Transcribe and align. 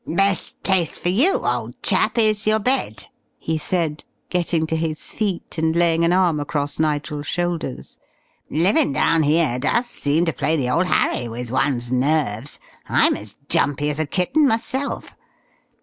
"Best 0.07 0.63
place 0.63 0.97
for 0.97 1.09
you, 1.09 1.45
old 1.45 1.79
chap, 1.83 2.17
is 2.17 2.47
your 2.47 2.57
bed," 2.57 3.05
he 3.37 3.59
said, 3.59 4.03
getting 4.31 4.65
to 4.65 4.75
his 4.75 5.11
feet 5.11 5.59
and 5.59 5.75
laying 5.75 6.03
an 6.03 6.11
arm 6.11 6.39
across 6.39 6.79
Nigel's 6.79 7.27
shoulders. 7.27 7.99
"Livin' 8.49 8.93
down 8.93 9.21
here 9.21 9.59
does 9.59 9.85
seem 9.85 10.25
to 10.25 10.33
play 10.33 10.55
the 10.55 10.71
old 10.71 10.87
Harry 10.87 11.27
with 11.27 11.51
one's 11.51 11.91
nerves. 11.91 12.57
I'm 12.89 13.15
as 13.15 13.35
jumpy 13.47 13.91
as 13.91 13.99
a 13.99 14.07
kitten 14.07 14.47
myself. 14.47 15.15